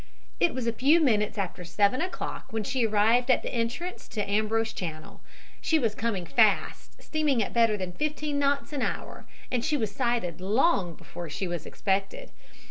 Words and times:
It 0.39 0.55
was 0.55 0.65
a 0.65 0.73
few 0.73 0.99
minutes 0.99 1.37
after 1.37 1.63
seven 1.63 2.01
o'clock 2.01 2.51
when 2.51 2.63
she 2.63 2.87
arrived 2.87 3.29
at 3.29 3.43
the 3.43 3.53
entrance 3.53 4.07
to 4.07 4.27
Ambrose 4.27 4.73
Channel. 4.73 5.21
She 5.61 5.77
was 5.77 5.93
coming 5.93 6.25
fast 6.25 7.03
steaming 7.03 7.43
at 7.43 7.53
better 7.53 7.77
than 7.77 7.91
fifteen 7.91 8.39
knots 8.39 8.73
an 8.73 8.81
hour, 8.81 9.27
and 9.51 9.63
she 9.63 9.77
was 9.77 9.91
sighted 9.91 10.41
long 10.41 10.95
before 10.95 11.29
she 11.29 11.47
was 11.47 11.67
expected. 11.67 12.31